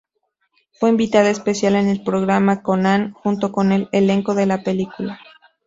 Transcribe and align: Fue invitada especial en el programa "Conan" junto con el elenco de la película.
Fue 0.71 0.89
invitada 0.89 1.29
especial 1.29 1.75
en 1.75 1.87
el 1.87 2.01
programa 2.03 2.63
"Conan" 2.63 3.13
junto 3.13 3.51
con 3.51 3.71
el 3.71 3.87
elenco 3.91 4.33
de 4.33 4.47
la 4.47 4.63
película. 4.63 5.19